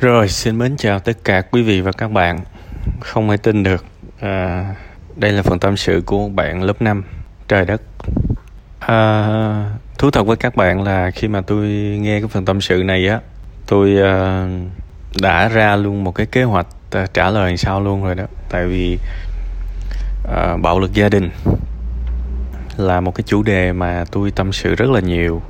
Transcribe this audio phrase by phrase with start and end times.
[0.00, 2.40] Rồi, xin mến chào tất cả quý vị và các bạn.
[3.00, 3.84] Không ai tin được,
[4.20, 4.66] à,
[5.16, 7.04] đây là phần tâm sự của bạn lớp 5,
[7.48, 7.82] trời đất.
[8.78, 11.66] À, thú thật với các bạn là khi mà tôi
[12.00, 13.20] nghe cái phần tâm sự này á,
[13.66, 14.48] tôi à,
[15.20, 18.24] đã ra luôn một cái kế hoạch à, trả lời sau luôn rồi đó.
[18.50, 18.98] Tại vì
[20.32, 21.30] à, bạo lực gia đình
[22.76, 25.42] là một cái chủ đề mà tôi tâm sự rất là nhiều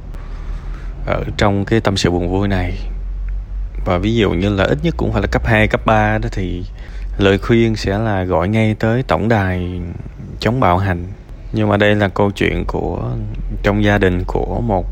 [1.06, 2.89] ở trong cái tâm sự buồn vui này
[3.90, 6.28] và ví dụ như là ít nhất cũng phải là cấp 2, cấp 3 đó
[6.32, 6.64] thì
[7.18, 9.80] lời khuyên sẽ là gọi ngay tới tổng đài
[10.40, 11.06] chống bạo hành.
[11.52, 13.10] Nhưng mà đây là câu chuyện của
[13.62, 14.86] trong gia đình của một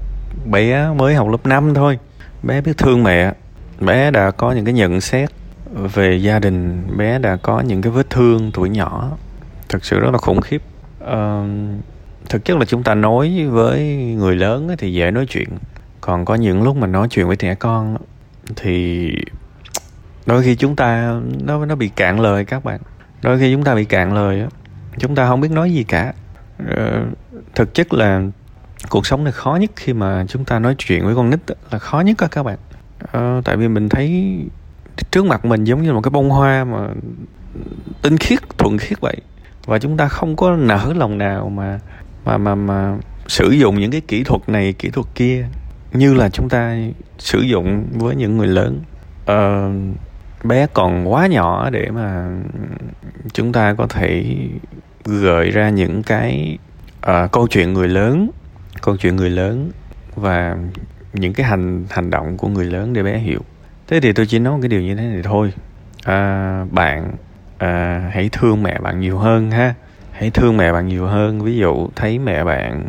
[0.51, 1.99] bé mới học lớp 5 thôi.
[2.43, 3.33] Bé biết thương mẹ.
[3.81, 5.31] Bé đã có những cái nhận xét
[5.73, 6.87] về gia đình.
[6.97, 9.17] Bé đã có những cái vết thương tuổi nhỏ.
[9.69, 10.63] Thực sự rất là khủng khiếp.
[11.05, 11.47] Uh,
[12.29, 13.81] thực chất là chúng ta nói với
[14.19, 15.49] người lớn thì dễ nói chuyện.
[16.01, 17.97] Còn có những lúc mà nói chuyện với trẻ con
[18.57, 19.13] thì
[20.27, 22.81] đôi khi chúng ta, nó nó bị cạn lời các bạn.
[23.23, 24.47] Đôi khi chúng ta bị cạn lời
[24.99, 26.13] chúng ta không biết nói gì cả.
[26.69, 27.07] Ờ,
[27.55, 28.23] thực chất là
[28.89, 31.79] cuộc sống này khó nhất khi mà chúng ta nói chuyện với con nít là
[31.79, 32.59] khó nhất các bạn.
[33.13, 34.39] Ờ, tại vì mình thấy
[35.11, 36.89] trước mặt mình giống như một cái bông hoa mà
[38.03, 39.17] tinh khiết thuận khiết vậy.
[39.67, 41.81] Và chúng ta không có nở lòng nào mà
[42.25, 45.47] mà mà mà sử dụng những cái kỹ thuật này, kỹ thuật kia
[45.93, 46.77] như là chúng ta
[47.19, 48.81] sử dụng với những người lớn.
[49.23, 49.97] Uh,
[50.45, 52.29] bé còn quá nhỏ để mà
[53.33, 54.37] chúng ta có thể
[55.05, 56.59] gợi ra những cái
[57.11, 58.31] uh, câu chuyện người lớn
[58.83, 59.71] câu chuyện người lớn
[60.15, 60.57] và
[61.13, 63.41] những cái hành hành động của người lớn để bé hiểu.
[63.87, 65.53] Thế thì tôi chỉ nói một cái điều như thế này thôi.
[66.05, 67.13] À, bạn
[67.59, 69.75] à, hãy thương mẹ bạn nhiều hơn ha.
[70.13, 71.41] Hãy thương mẹ bạn nhiều hơn.
[71.41, 72.89] Ví dụ thấy mẹ bạn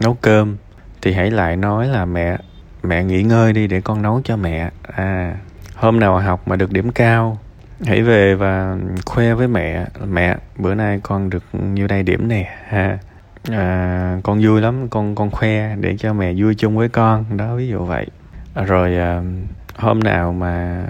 [0.00, 0.56] nấu cơm
[1.02, 2.38] thì hãy lại nói là mẹ
[2.82, 4.70] mẹ nghỉ ngơi đi để con nấu cho mẹ.
[4.82, 5.36] À
[5.74, 7.38] hôm nào học mà được điểm cao
[7.86, 12.54] hãy về và khoe với mẹ mẹ bữa nay con được nhiêu đây điểm nè
[12.68, 12.98] ha.
[13.50, 17.54] À, con vui lắm con con khoe để cho mẹ vui chung với con đó
[17.54, 18.06] ví dụ vậy.
[18.54, 19.22] À, rồi à,
[19.76, 20.82] hôm nào mà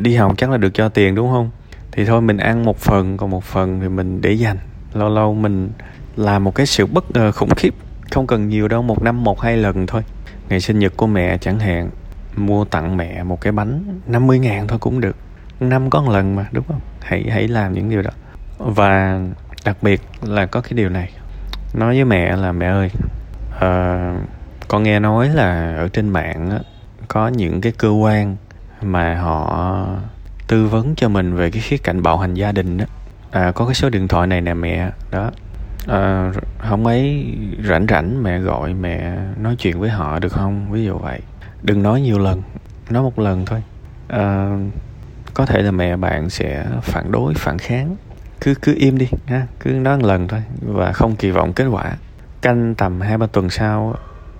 [0.00, 1.50] đi học chắc là được cho tiền đúng không?
[1.92, 4.58] Thì thôi mình ăn một phần còn một phần thì mình để dành.
[4.94, 5.70] Lâu lâu mình
[6.16, 7.74] làm một cái sự bất ngờ khủng khiếp
[8.12, 10.02] không cần nhiều đâu một năm một hai lần thôi.
[10.48, 11.90] Ngày sinh nhật của mẹ chẳng hạn
[12.36, 15.16] mua tặng mẹ một cái bánh 50 ngàn thôi cũng được.
[15.60, 16.80] Năm có một lần mà đúng không?
[17.00, 18.10] Hãy hãy làm những điều đó.
[18.58, 19.20] Và
[19.64, 21.12] đặc biệt là có cái điều này.
[21.74, 22.90] Nói với mẹ là mẹ ơi
[23.56, 24.28] uh,
[24.68, 26.58] con nghe nói là ở trên mạng á,
[27.08, 28.36] có những cái cơ quan
[28.82, 29.86] mà họ
[30.46, 32.84] tư vấn cho mình về cái khía cạnh bạo hành gia đình đó
[33.30, 35.30] à, có cái số điện thoại này nè mẹ đó.
[35.86, 37.34] Ờ, à, không ấy
[37.68, 40.72] rảnh rảnh mẹ gọi mẹ nói chuyện với họ được không?
[40.72, 41.20] Ví dụ vậy.
[41.62, 42.42] Đừng nói nhiều lần
[42.90, 43.62] nói một lần thôi.
[44.08, 44.56] À,
[45.34, 47.96] có thể là mẹ bạn sẽ phản đối phản kháng.
[48.40, 51.64] Cứ cứ im đi ha cứ nói một lần thôi và không kỳ vọng kết
[51.64, 51.96] quả.
[52.42, 53.94] Canh tầm hai ba tuần sau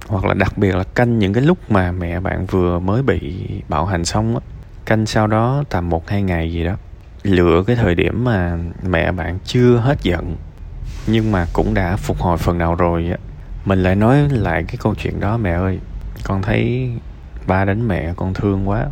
[0.09, 3.47] hoặc là đặc biệt là canh những cái lúc mà mẹ bạn vừa mới bị
[3.69, 4.41] bạo hành xong á
[4.87, 6.77] canh sau đó tầm một hai ngày gì đó
[7.23, 10.37] lựa cái thời điểm mà mẹ bạn chưa hết giận
[11.07, 13.11] nhưng mà cũng đã phục hồi phần nào rồi
[13.65, 15.79] mình lại nói lại cái câu chuyện đó mẹ ơi.
[16.25, 16.91] Con thấy
[17.47, 18.87] ba đánh mẹ con thương quá.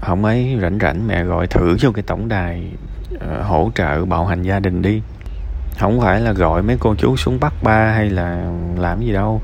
[0.00, 2.68] Không ấy rảnh rảnh mẹ gọi thử cho cái tổng đài
[3.14, 5.02] uh, hỗ trợ bạo hành gia đình đi.
[5.78, 9.40] Không phải là gọi mấy cô chú xuống bắt ba hay là làm gì đâu.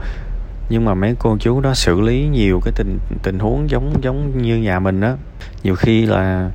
[0.69, 4.43] Nhưng mà mấy cô chú đó xử lý nhiều cái tình tình huống giống giống
[4.43, 5.17] như nhà mình đó
[5.63, 6.51] nhiều khi là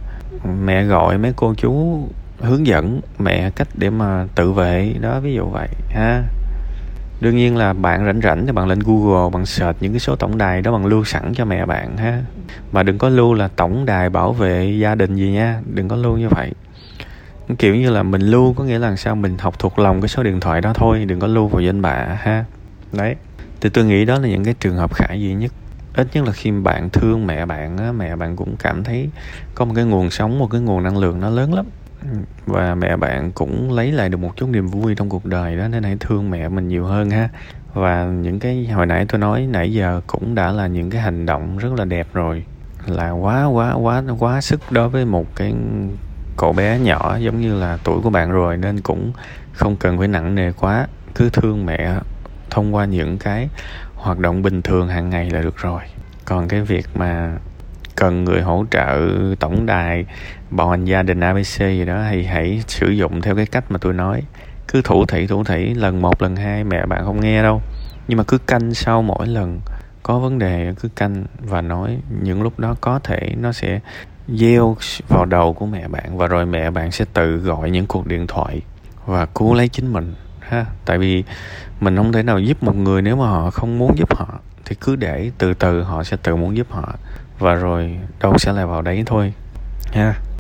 [0.64, 2.00] mẹ gọi mấy cô chú
[2.46, 6.24] hướng dẫn mẹ cách để mà tự vệ đó ví dụ vậy ha.
[7.22, 10.16] Đương nhiên là bạn rảnh rảnh thì bạn lên google bạn search những cái số
[10.16, 12.24] tổng đài đó bạn lưu sẵn cho mẹ bạn ha.
[12.72, 15.96] Mà đừng có lưu là tổng đài bảo vệ gia đình gì nha đừng có
[15.96, 16.52] lưu như vậy.
[17.58, 19.16] Kiểu như là mình lưu có nghĩa là sao?
[19.16, 21.82] Mình học thuộc lòng cái số điện thoại đó thôi đừng có lưu vào danh
[21.82, 22.46] bạ ha.
[22.94, 23.16] Đấy.
[23.62, 25.52] Thì tôi nghĩ đó là những cái trường hợp khả dĩ nhất.
[25.96, 29.10] Ít nhất là khi bạn thương mẹ bạn á, mẹ bạn cũng cảm thấy
[29.56, 31.66] có một cái nguồn sống một cái nguồn năng lượng nó lớn lắm
[32.46, 35.68] và mẹ bạn cũng lấy lại được một chút niềm vui trong cuộc đời đó,
[35.68, 37.30] nên hãy thương mẹ mình nhiều hơn ha.
[37.74, 41.26] Và những cái, hồi nãy tôi nói, nãy giờ cũng đã là những cái hành
[41.26, 42.44] động rất là đẹp rồi.
[42.86, 45.54] Là quá quá quá quá sức đối với một cái
[46.38, 49.12] cậu bé nhỏ giống như là tuổi của bạn rồi, nên cũng
[49.54, 50.88] không cần phải nặng nề quá.
[51.16, 51.96] Cứ thương mẹ
[52.50, 53.50] thông qua những cái
[53.96, 55.82] hoạt động bình thường hàng ngày là được rồi.
[56.26, 57.38] Còn cái việc mà
[57.96, 59.10] cần người hỗ trợ
[59.40, 60.06] tổng đài,
[60.50, 63.78] bảo hành gia đình abc gì đó, thì hãy sử dụng theo cái cách mà
[63.78, 64.24] tôi nói.
[64.68, 67.62] Cứ thủ thỉ thủ thỉ, lần một, lần hai, mẹ bạn không nghe đâu.
[68.08, 69.60] Nhưng mà cứ canh sau mỗi lần
[70.04, 71.98] có vấn đề, cứ canh và nói.
[72.22, 73.80] Những lúc đó có thể nó sẽ
[74.28, 74.78] gieo
[75.08, 78.28] vào đầu của mẹ bạn và rồi mẹ bạn sẽ tự gọi những cuộc điện
[78.28, 78.62] thoại
[79.06, 80.66] và cứu lấy chính mình, ha.
[80.86, 81.24] Tại vì
[81.80, 84.76] mình không thể nào giúp một người nếu mà họ không muốn giúp họ, thì
[84.82, 86.96] cứ để từ từ họ sẽ tự muốn giúp họ
[87.40, 89.34] và rồi đâu sẽ lại vào đấy thôi
[89.94, 90.16] ha.